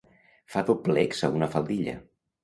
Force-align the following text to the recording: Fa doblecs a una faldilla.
Fa 0.53 0.61
doblecs 0.69 1.21
a 1.27 1.29
una 1.39 1.49
faldilla. 1.57 1.93